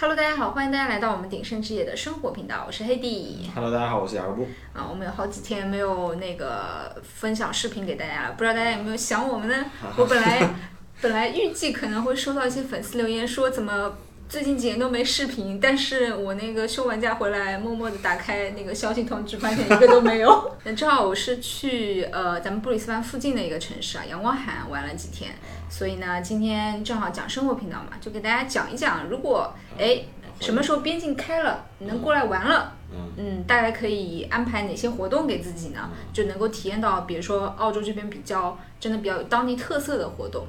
[0.00, 3.50] Hello，大家好，欢迎大家来到我们鼎盛之夜的生活频道，我是黑弟。
[3.54, 4.48] Hello，大家好，我是雅各布。
[4.72, 9.62] 啊，我们有好几天没有那个分享视频给大家了，不知道大家有没有想我们呢？
[9.98, 10.54] 我本来
[11.02, 13.92] 本来预计可能会收到一些粉丝留言说怎么
[14.30, 20.54] 最近几年都没视频，但是我那个休完假回来，默默的打开那个消息通知，发现一个都没有。
[20.62, 25.32] 那正好我是去呃咱们布里斯班附近的一个城市啊，阳光海岸玩了几天，
[25.68, 30.04] 所以呢今天正好讲生活频道嘛，就给大家讲一讲，如果哎
[30.38, 32.74] 什么时候边境开了，你能过来玩了。
[33.16, 35.90] 嗯，大概可以安排哪些活动给自己呢？
[36.12, 40.46] 就能够体验到，比如说澳洲这边比较真的比较有当地特色的活动。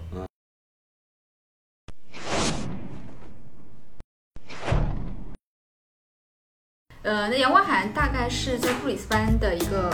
[7.11, 9.91] 呃，那阳光海岸大概是在布里斯班的一个，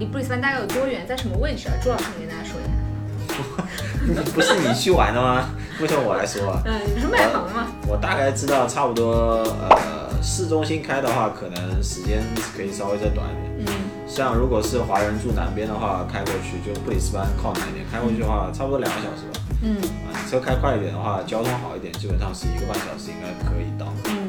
[0.00, 1.06] 离布里斯班大概有多远？
[1.06, 1.74] 在什么位置啊？
[1.80, 4.24] 朱老师，你跟大家说一下。
[4.34, 5.50] 不是你去玩的吗？
[5.80, 6.60] 为什么我来说啊？
[6.64, 7.68] 嗯，你不是卖房的吗？
[7.86, 12.24] 我大概知道，差不多呃，市中心开的话，可能时间
[12.56, 13.68] 可以稍微再短一点。
[13.68, 19.38] 嗯，像如果是华人住南边的话，开过去就布里斯班靠南一点，开过去的话，差不多两个小时吧。
[19.62, 19.76] 嗯
[20.10, 23.86] 啊，你车开快一点的话，交通好一点，基本上是一个半小时应该可以到。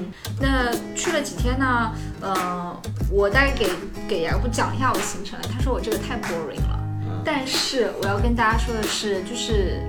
[0.09, 1.91] 嗯，那去了几天呢？
[2.21, 2.75] 呃，
[3.09, 3.69] 我大概给
[4.07, 5.45] 给雅各布讲一下我的行程了。
[5.53, 6.79] 他说我这个太 boring 了。
[7.25, 9.81] 但是我要跟大家说的是，就是，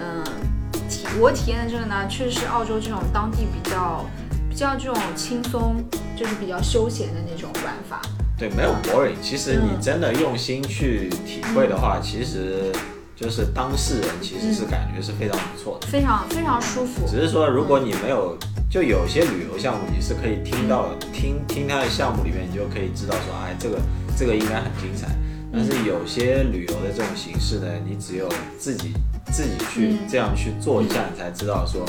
[0.00, 0.22] 嗯、
[0.88, 4.04] 体我体验的这个呢，确实是澳洲这种当地比较
[4.50, 5.76] 比较这种轻松，
[6.16, 8.02] 就是比较休闲的那种玩法。
[8.36, 9.14] 对，没有 boring。
[9.22, 12.72] 其实你真的用心去体会的话，其实
[13.14, 15.86] 就是当事人其实是感觉是非常不错的。
[15.86, 17.06] 非常非常舒服。
[17.06, 18.36] 只是说，如果你没有，
[18.72, 23.78] 就有些旅游项目你是可以听到的，听听它的项目里面，你就可以知道说，哎，这个
[24.16, 25.08] 这个应该很精彩。
[25.52, 28.26] 但是有些旅游的这种形式呢，你只有
[28.58, 28.94] 自己
[29.30, 31.84] 自己去这样去做一下，你才知道说，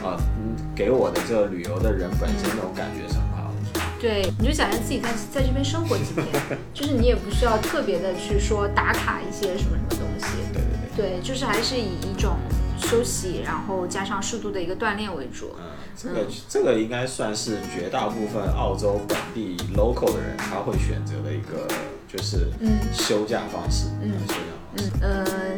[0.00, 3.80] 啊、嗯，给我的这个旅游的人本身那种感觉是很好的。
[4.00, 6.24] 对，你就想象自己在在这边生活几天，
[6.72, 10.36] 就是你也不需要特别的去说打卡一些什么什么东西。
[10.52, 11.18] 对对对。
[11.18, 12.36] 对，就是还是以一种
[12.78, 15.54] 休息，然后加上适度的一个锻炼为主。
[15.58, 15.64] 嗯，
[15.96, 21.66] 这个这个应该算是绝大部分澳洲本地 local 的人他会选择的一个
[22.06, 23.86] 就是嗯休假方式。
[24.02, 24.40] 嗯休假
[24.72, 24.90] 方式。
[25.00, 25.56] 嗯呃，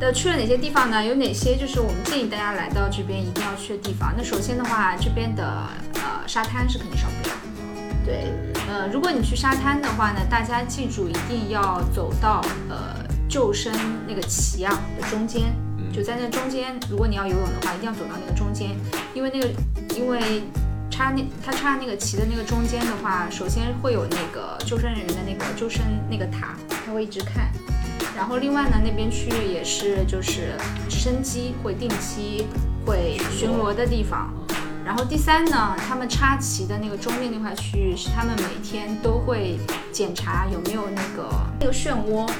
[0.00, 1.04] 的去了哪些地方呢？
[1.04, 4.12] 有哪些就是我们建议大家来到这边一定要去的地方？
[4.16, 5.44] 那首先的话，这边的
[5.94, 7.34] 呃沙滩是肯定少不了。
[8.04, 8.32] 对，
[8.68, 13.72] 呃，如果你去沙滩的话呢，大家记住一定要走到呃救生
[14.06, 15.52] 那个旗啊的中间，
[15.96, 18.76] 就在那中间，如果你要游泳的话，一定要走到那个中间，
[19.14, 19.48] 因为那个
[19.96, 20.42] 因为
[20.90, 27.50] 插那它插那个旗的那个中间的话，首先会有那个救生人员的那个救生那个塔，他会一直看。
[28.14, 30.52] 然后另外呢，那边区域也是就是
[30.86, 32.46] 直升机会定期
[32.84, 34.30] 会巡逻的地方。
[34.84, 39.58] 然后第三呢，他们插旗的那个中间那块区域是他们每天都会
[39.90, 41.26] 检查有没有那个
[41.58, 42.30] 那个漩涡，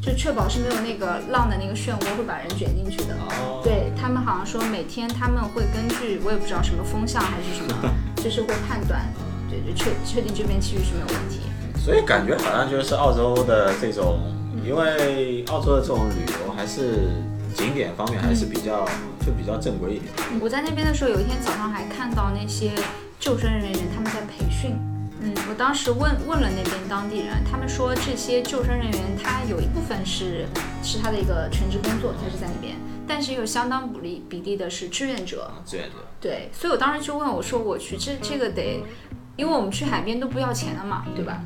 [0.00, 3.14] 就确保是没有那个浪的那个漩涡会把人卷进去的。
[3.14, 3.60] 哦。
[3.62, 7.90] 对他们好像说每天他们会根据我也不知道什么风向还是什么，
[8.22, 9.02] 就是会判断，
[9.48, 11.40] 对，就确确定这边区域是没有问题。
[11.76, 14.20] 所以感觉好像就是澳洲的这种，
[14.64, 17.10] 因为澳洲的这种旅游还是
[17.54, 18.84] 景点方面还是比较
[19.24, 20.12] 就比较正规一点。
[20.40, 22.72] 我在那边的时候，有一天早上还看到那些
[23.18, 24.76] 救生人员他们在培训。
[25.22, 30.46] 嗯，我当时问问了那边当地人，他们说这些救生人员他有一部分是
[30.82, 32.76] 是他的一个全职工作，他是在那边，
[33.06, 35.50] 但是有相当比例比例的是志愿者。
[35.66, 35.96] 志愿者。
[36.20, 38.82] 对，所以我当时就问我说，我去这这个得，
[39.36, 41.42] 因为我们去海边都不要钱的嘛，对吧？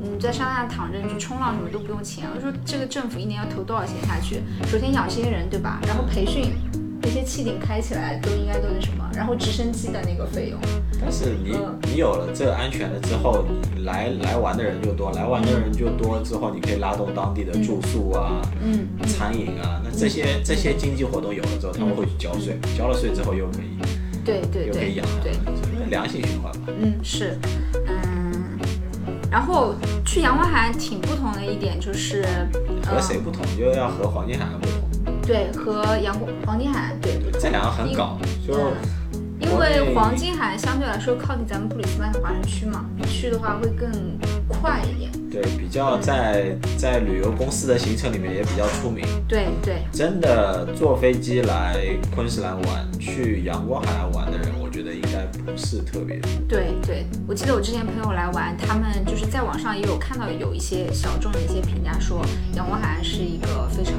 [0.00, 2.28] 你在沙滩上躺着，你去冲浪什么都不用钱。
[2.34, 4.42] 我说这个政府一年要投多少钱下去？
[4.66, 5.78] 首先养这些人，对吧？
[5.86, 6.52] 然后培训
[7.02, 9.10] 那些气顶开起来都应该都是什么？
[9.14, 10.58] 然后直升机的那个费用，
[11.00, 11.78] 但是你嗯。
[11.92, 13.44] 你有了这个安全了之后，
[13.76, 23.76] 你来来玩的人就多，来玩的人就多之后，你可以拉动当地的住宿啊、嗯，餐饮啊，那这些这些经济活动有了之后，他们会去交税，交了税之后又可以
[24.24, 26.72] 对对对又可以养对，这个良性循环吧。
[26.80, 27.36] 嗯是，
[27.86, 28.58] 嗯，
[29.30, 29.74] 然后
[30.06, 32.24] 去阳光海岸挺不同的一点就是，
[32.86, 34.91] 和谁不同，就要和黄金海岸不同。
[35.26, 37.20] 对，和阳光黄金海岸对。
[37.40, 38.54] 这两个很搞，就
[39.40, 43.90] 因为黄金海岸相对来说靠近咱们布里斯班的华人区嘛，去的话会更
[44.48, 45.10] 快一点。
[45.30, 49.02] 对比较在在旅游公司的行程里面也比较出名。
[49.26, 51.78] 对对，真的坐飞机来
[52.14, 56.30] 昆士兰玩，去阳光海岸玩的人，我觉得应该不是特别多。
[56.46, 62.20] 对对，我记得我之前朋友来玩，他们就是在网上也有看到有一些小众的一些评价说，
[62.54, 63.94] 阳光海岸是一个非常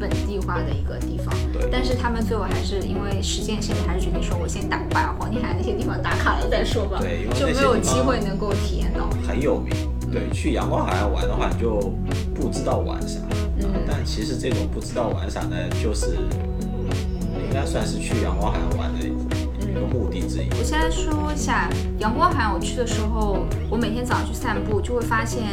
[0.00, 1.32] 本地化的一个地方。
[1.52, 9.10] 对但是他们最后还是因为时间限制，还是决定说我先打个八黄金海那些地方打卡了再说吧，对因为就没有机会能够体验到。
[9.28, 9.72] 很有名。
[10.10, 11.92] 对，去阳光海岸玩的话，你就
[12.34, 13.20] 不知道玩啥。
[13.62, 20.48] 嗯但其实这种不知道玩啥呢，就是应该算是去阳光海岸玩的一个目的之一。
[20.58, 21.68] 我先来说一下
[21.98, 25.44] 阳光海岸，我去的时候，我每天早上去散步，就会发现，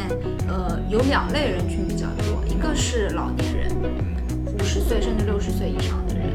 [0.48, 4.07] 呃，有两类人群比较多，一个是老年人，五
[4.78, 6.30] 十岁甚至六十岁以上的人，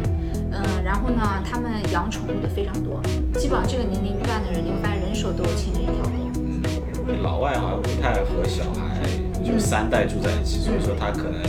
[0.51, 3.01] 嗯、然后呢，他们养宠物的非常多，
[3.39, 6.11] 基本上这个年龄段的人，你会发现人手都有牵着一条狗。
[7.07, 8.99] 嗯，老外好像不太和小孩
[9.41, 11.41] 就三代住在一起，所以说他可能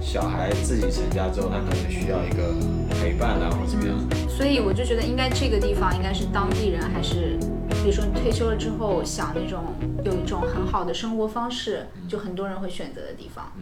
[0.00, 2.54] 小孩自己成家之后，他可能需要一个
[3.00, 3.96] 陪伴啊，或者怎么样。
[4.28, 7.36] 所以我就觉得应该这个地方应该是当地人，还是
[7.82, 9.74] 比如说你退休了之后想那种
[10.04, 13.52] 有一种很好的生活方式，就很多人会选择的地方。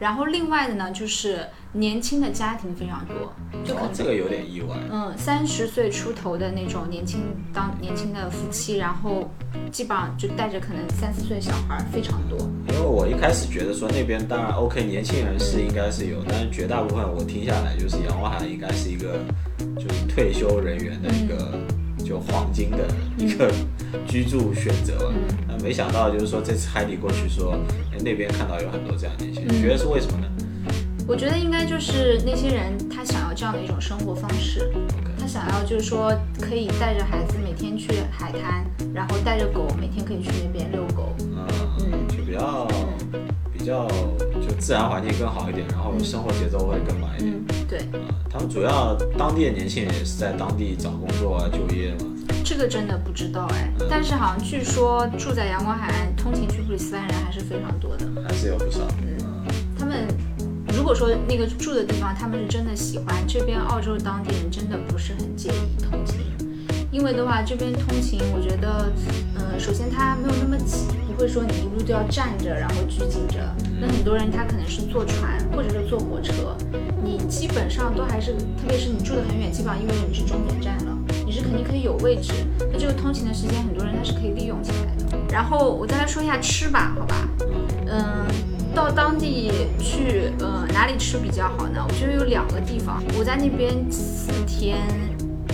[0.00, 3.32] 然后另外的呢，就是年轻的家庭非常多，
[3.62, 4.74] 就可能哦这个有点意外。
[4.90, 7.20] 嗯，三十岁出头的那种年轻
[7.52, 9.30] 当年轻的夫妻，然后
[9.70, 12.38] 基本上就带着可能三四岁小孩儿非常多。
[12.68, 19.18] 因为我一开始觉得说那边当然 OK，年轻人是应该是有，但是绝大部分我听下来就是杨华海应该是一个
[19.76, 21.52] 就是退休人员的一个
[22.10, 22.78] 就黄金的
[23.16, 23.48] 一个
[24.04, 25.14] 居住选择吧。
[25.46, 27.52] 那没想到就是说这次海底过去说，
[27.92, 30.26] 哎那边看到有很多这样的年轻人，你觉得是为什么呢？
[31.06, 34.72] 我觉得应该就是那些人他想要这样的一种生活方式，
[35.20, 41.14] 他想要就是说可以带着孩子每天去海滩，然后带着狗每天可以去那边遛狗。
[41.20, 42.66] 嗯，就比较
[43.52, 43.86] 比较
[44.18, 44.19] 就
[44.60, 47.34] 自然环境更好一点，然后生活节奏会更慢一点。
[47.34, 52.06] 嗯，对，啊，他们主要当地的年轻人也是在当地找工作啊、就业嘛。
[52.44, 58.06] 这个真的不知道哎，但是好像据说住在阳光海岸通勤去布里斯班人还是非常多的。
[58.26, 58.80] 还是有不少。
[59.02, 59.18] 嗯
[59.78, 60.06] 他们
[60.76, 66.16] 如果说那个住的地方，他们是真的喜欢，这边澳洲当地人真的不是很介意通勤，
[66.92, 68.92] 因为的话这边通勤，我觉得，
[69.36, 73.36] 呃，首先它没有那么挤，不会说你一路都要站着，然后拘谨着。
[73.78, 76.56] 那很多人他可能是坐船或者是坐火车，
[77.04, 80.96] 你基本上都还是，特别是你住得很远，基本上意味着你是终点站了，
[81.26, 82.32] 你是肯定可以有位置。
[82.72, 85.18] 那这个通勤的时间，很多人他是可以利用起来的。
[85.30, 87.28] 然后我再来说一下吃吧，好吧？
[87.86, 88.24] 嗯，
[88.74, 91.84] 到当地去，呃，哪里吃比较好呢？
[91.86, 94.78] 我觉得有两个地方，我在那边四天，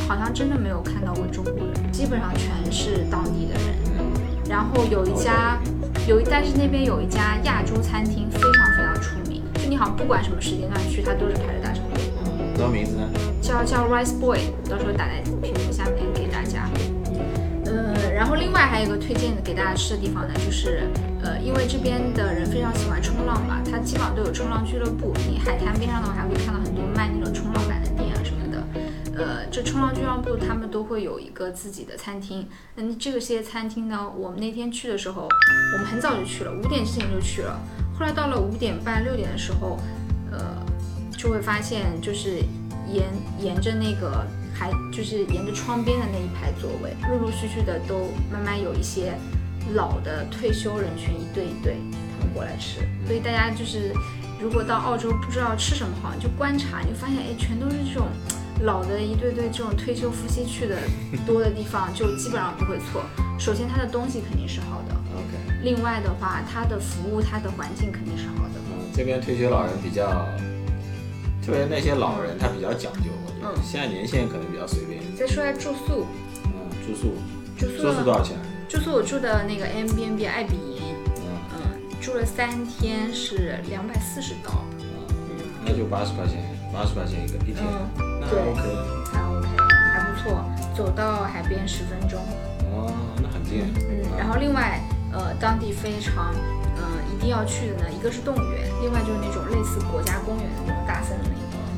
[0.06, 3.85] 好像真的没有看到过中国人，基本上全是当地的人。
[4.56, 5.60] 然后有一家，
[6.08, 12.02] 有一，但是那边有一家亚洲餐厅非常非常出名，就你好像不管什么时间段去，它都是排着大长队。
[12.56, 13.06] 什么名字呢？
[13.42, 16.70] 叫叫 Rice Boy，到时候打在屏幕下面给大家。
[17.66, 20.88] 呃，然后另外还有一个推荐给大家吃的地方呢，就是
[21.22, 25.12] 呃，因为这边的人非常喜欢冲浪嘛，它基本上都有冲浪俱乐部。
[25.28, 27.82] 你海滩边上的话，还会看到很多卖那种冲浪板。
[29.16, 32.46] 呃，这冲浪俱乐部他们都会有一个自己的餐厅。
[32.74, 35.22] 那，这个些餐厅呢，我们那天去的时候，
[35.72, 37.58] 我们很早就去了，五点之前就去了。
[37.98, 39.78] 后来到了五点半六点的时候，
[40.30, 40.38] 呃，
[41.16, 42.42] 就会发现就是
[42.92, 43.06] 沿
[43.40, 49.14] 沿着那个海，就是沿着窗边的那一排座位，陆陆续续的都慢慢有一些
[49.74, 51.76] 老的退休人群一对一对
[52.18, 52.80] 他们过来吃。
[53.06, 53.94] 所以大家就是
[54.38, 58.08] 如果到澳洲不知道吃什么好，你就观察，你就发现哎，全都是这种
[58.62, 60.76] 老的一对对这种退休夫妻去的
[61.26, 63.02] 多的地方，就基本上不会错。
[63.38, 68.54] 首先它的东西肯定是好的，OK，另外的话它的服务、它的环境肯定是好的。
[68.70, 70.26] 嗯，这边退休老人比较，
[71.44, 75.00] 特别那些老人他比较讲究，我觉得嗯现在年轻人可能比较随便。
[75.14, 76.06] 再说下住宿，
[76.46, 77.14] 嗯，住宿，
[77.58, 78.36] 住宿住宿多少钱？
[78.68, 80.82] 住宿我住的那个 m b n b 爱比营，
[81.18, 87.62] 嗯嗯，住了三天是两百四十刀，嗯，那就八十块钱，八十块钱一个一天，
[88.00, 88.61] 嗯，对 OK。
[89.12, 89.49] 还 OK，
[89.92, 90.45] 还不错，
[90.76, 92.21] 走到海边十分钟，
[92.73, 92.92] 哦，
[93.23, 93.64] 那很近。
[93.88, 94.80] 嗯，然后另外，
[95.12, 96.35] 呃，当地非常，
[96.76, 96.83] 嗯、
[97.14, 101.30] 一定要去的呢，一个是动物园，另外就是那种类似国家公园的那种大森林。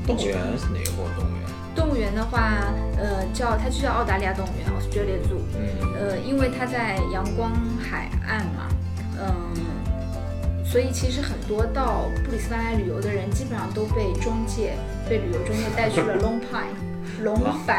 [0.07, 1.49] 动物园是哪个动物园？
[1.75, 2.65] 动物园的话，
[2.97, 5.39] 呃，叫它就叫澳大利亚动物园 （Australia Zoo）。
[5.55, 8.69] 嗯，呃，因为它在阳光海岸嘛，
[9.21, 14.79] 嗯，所以其实很多到布里斯班来旅游的人，基本上都被中介、
[15.09, 16.77] 被旅游中介带去了 Long Pine
[17.23, 17.75] 龙柏，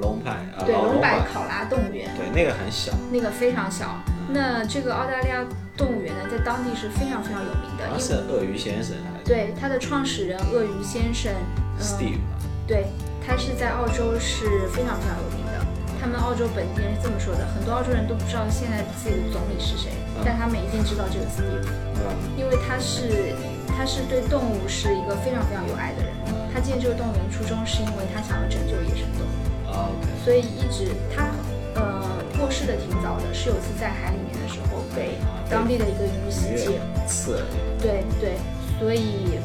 [0.00, 3.98] 龙柏啊，对，哦龙柏柏考拉动物园，对，那个很小，那个非常小。
[4.28, 5.44] 那这个澳大利亚
[5.76, 12.38] 动物园呢，在当地是非常非常有名的，因为是鳄鱼先生还是对它的创始人鳄鱼先生，嗯，Steve 啊
[12.68, 12.86] 对，
[13.26, 15.58] 他是在澳洲是非常非常有名的。
[16.00, 19.90] 他们澳洲本地人是这么说的，很多澳洲人都不知道现在自己的总理是谁，
[20.24, 21.66] 但他们一定知道这个 Steve，
[21.98, 23.34] 嗯因为他是
[23.66, 26.14] 他是对动物是一个非常非常有爱的人。
[26.60, 29.72] 他建这个动物园初衷是因为他想要拯救野生动物。
[29.72, 31.32] 啊，啊，OK，所以一直他
[31.72, 32.04] 呃
[32.38, 35.16] 过世的挺早的，是有次在海里面的时候被
[35.48, 36.76] 当地的一个鱼袭击，
[37.08, 37.46] 刺了，
[37.80, 38.36] 对对，
[38.78, 39.40] 所以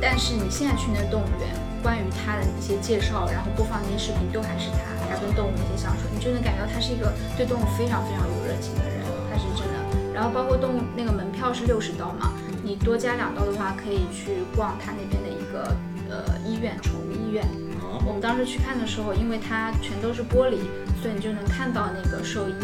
[0.00, 1.50] 但是你现在去那动物园，
[1.82, 4.78] 关于他的一些介绍，然后播放那些视频，都还是他，
[5.10, 10.14] 他跟动物那些相处，你就能感觉到他是一个对动物非常非常有热情的人，他是真的。
[10.14, 12.30] 然后包括动物那个门票是六十刀嘛，
[12.62, 15.74] 你多加两刀的话，可以去逛他那边的一个
[16.10, 17.44] 呃医院，宠物医院。
[17.80, 20.58] 啊，我们当时去看的时候，因为它全都是玻璃，
[21.00, 22.54] 所以你就能看到那个兽医。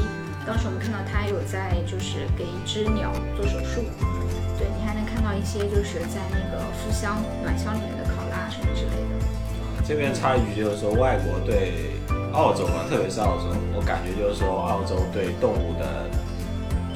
[0.47, 3.83] 当时我们看到他有在就是给一只鸟做手术，
[4.57, 9.27] 对你还能看到一些就是在那个腹箱暖箱里面的考拉什么之类的。
[9.85, 11.91] 这边插一句就是说，外国对
[12.33, 16.07] 澳洲啊，特别是澳洲，我感觉就是说，澳洲对动物的，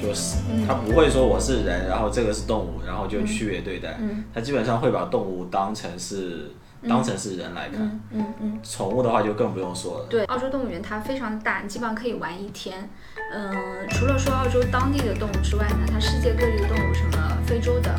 [0.01, 6.53] 就是嗯他不会说我是人，然后这个是动物，然后就区别对待，嗯他基本上会把动物当成是
[6.89, 10.07] 当成是人来看，嗯嗯嗯，宠物的话就更不用说了。
[10.09, 12.89] 对，澳洲动物园它非常大，你基本上可以玩一天。
[13.33, 13.53] 嗯、
[13.91, 17.91] 除了说澳洲当地的动物之外呢，它世界各地的动物，什么非洲的，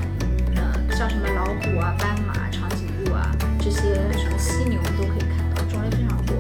[0.56, 6.36] 呃，像什么老虎啊、斑马、长颈鹿啊这些什么犀牛都可以看到，种类非常多，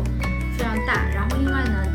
[0.57, 1.07] 非常大。
[1.13, 1.85] 然后另外呢，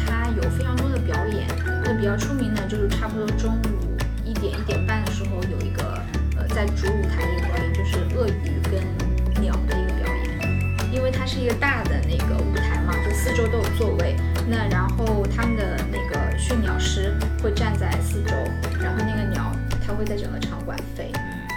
[1.99, 6.01] 比较出名的就是差不多中午一点一点半的时候有一个
[6.37, 10.93] 呃在主舞台的一个表演，就是鳄鱼跟鸟的一个表演。
[10.93, 14.17] 因为它是一个大的那个舞台嘛，就四周都有座位。
[14.49, 18.35] 那然后他们的那个驯鸟师会站在四周，
[18.81, 19.51] 然后那个鸟
[19.85, 21.11] 它会在整个场馆飞，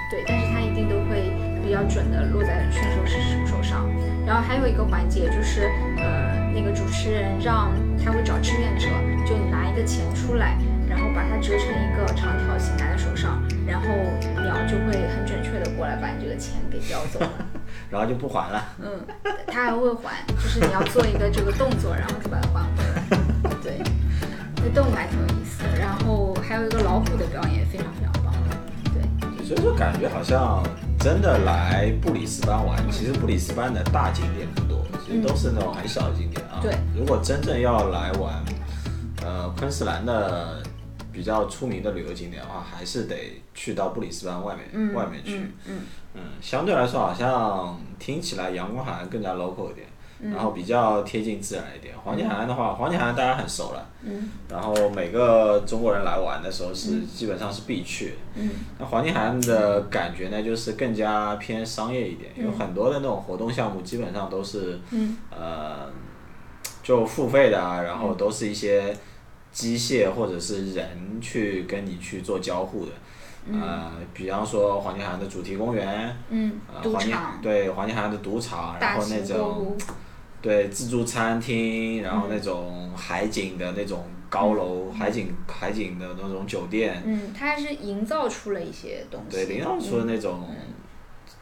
[0.09, 1.31] 对，但是它一定都会
[1.63, 3.87] 比较准的落在驯兽师手上。
[4.25, 7.71] 然后还有一个环节就是，呃，那个主持人让
[8.03, 8.87] 他会找志愿者，
[9.25, 13.87] 就你拿一个钱出来，然后把它折成一个长条形拿在手上，然后
[14.41, 17.29] 鸟就会很准确的过来把你这个钱给叼走了。
[17.89, 18.63] 然后就不还了。
[18.81, 19.05] 嗯，
[19.47, 23.55] 他还会还，就是你要做一个这个动作，然后就把它还回来。
[23.63, 23.81] 对，
[24.57, 25.79] 那动物还挺有意思的。
[25.79, 28.33] 然后还有一个老虎的表演也非常非常棒。
[28.93, 30.63] 对，所以说感觉好像
[30.99, 34.47] 真的来布里斯班玩，其实布里斯班的大景点
[35.17, 36.59] 都是那种很小的景点啊。
[36.61, 36.73] 对。
[36.95, 38.43] 如果真正要来玩，
[39.23, 40.61] 呃，昆士兰的
[41.11, 45.37] 比较出名的旅游景点的话，还是得去到布里斯班外面、嗯，外面去。
[45.37, 45.81] 嗯嗯
[46.15, 51.95] 嗯，相对来说好像听起来阳光海岸更加 local 一点，嗯然后比较贴近自然一点。
[52.03, 54.29] 黄金海岸的话，黄金海岸大家很熟了，嗯。
[54.49, 58.15] 然后每个中国人来玩的时候是、基本上是必去。
[58.35, 58.49] 嗯。
[58.77, 65.17] 那黄金海岸的感觉呢，就是更加偏商业一点，有很多的那种活动项目，基本上都是嗯。
[65.31, 65.89] 呃
[66.81, 68.97] 就付费的啊，然后都是一些
[69.51, 72.91] 机械或者是人去跟你去做交互的。
[73.51, 76.59] 呃，比方说黄金海岸的主题公园，嗯。
[76.83, 79.77] 黄金场、对黄金海岸的赌场，然后那种物，
[80.41, 89.45] 对自助餐厅，然后嗯那种海景的那种高楼，海景海景的那种酒店，嗯，它还是营造出了一些东西。
[89.45, 90.49] 对，营造出那种、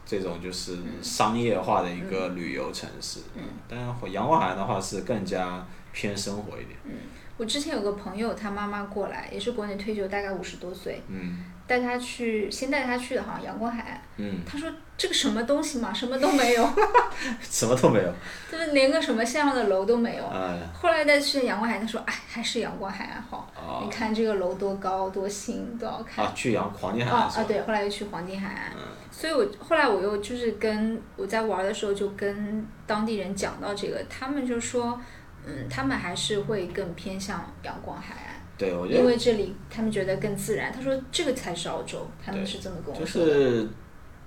[0.04, 3.20] 这种就是商业化的一个旅游城市。
[3.34, 6.76] 嗯，但是阳光海岸的话是更加偏生活一点。
[6.84, 6.92] 嗯
[7.38, 14.02] 我之前有个朋友，他妈妈过来，也是国内退休，大概五十多岁，嗯带他去，先带他去的好像阳光海岸。
[14.16, 16.68] 嗯，他说这个什么东西嘛，什么都没有，
[17.40, 18.12] 什么都没有。
[18.50, 20.26] 就是连个什么像样的楼都没有。
[20.26, 23.50] 哎，后来再去阳光海岸，他说：“哎，还是阳光海岸好。
[23.54, 26.24] 哦你看这个楼多高、多新、多好看。
[26.24, 27.22] 啊，去阳黄金海啊啊！
[27.22, 27.44] 岸是吧？
[27.46, 28.72] 对，后来又去黄金海岸。
[28.76, 35.00] 嗯所以我后来我又就是跟我在玩的时候就跟当地人讲到这个，他们就说，
[35.44, 40.72] 嗯，他们还是会更偏向阳光海岸，对，我觉因为这里他们觉得更自然。
[40.72, 43.32] 他说这个才是澳洲，他们是这么跟我说的。
[43.34, 43.68] 是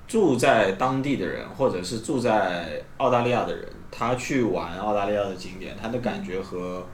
[0.08, 6.86] 住在当地的人，或者是住在澳大利亚的人，他去玩澳大利亚的景点，他的感觉和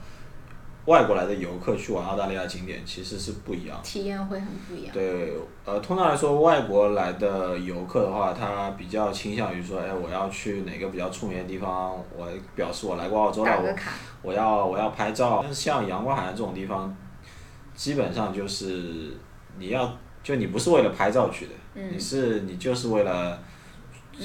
[0.86, 3.78] 外国来的游客去玩澳大利亚景点其实是不一样。
[3.82, 4.92] 体验会很不一样。
[4.94, 5.34] 对，
[5.66, 13.76] 呃，通常来说，外国来的游客的话，他比较倾向于说，哎，我要去哪个比较出名的地方，我表示我来过澳洲了，
[14.22, 15.40] 我要我要拍照。
[15.42, 16.96] 但是像阳光海岸这种地方，
[17.74, 19.14] 基本上就是
[19.58, 21.90] 你要就你不是为了拍照去的，嗯。
[21.94, 23.38] 你是你就是为了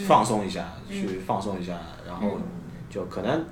[0.07, 2.41] 放松一下，去放松一下，然后嗯。
[2.89, 3.43] 就可能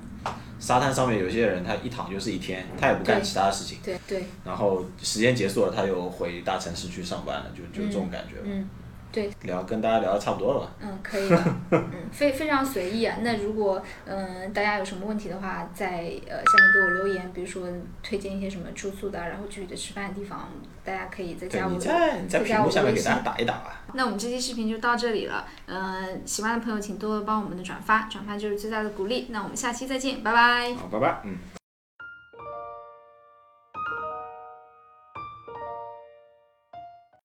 [0.60, 8.46] 沙滩上面有些人他一躺就是一天，他也不干其他的事情，对对，然后时间结束了他又回大城市去上班了，就就这种感觉吧。
[9.12, 10.70] 嗯，对，聊跟大家聊的差不多了吧？
[10.80, 13.18] 嗯，可以的， 嗯，非非常随意啊。
[13.22, 17.68] 那如果嗯大家有什么问题的话，在呃下面给我留言，比如说
[18.02, 20.48] 推荐一些什么住宿的，然后具体的吃饭的地方，
[20.84, 23.20] 大家可以再对，加我在你在屏幕下面给大家。
[23.20, 23.80] 打一打吧。
[23.94, 29.26] 那我们这期视频就到这里了，嗯、喜欢的朋友请多多帮我们的转发，转发就是最大的鼓励。
[29.30, 30.74] 那我们下期再见，拜拜。
[30.74, 31.36] 好，拜拜，嗯。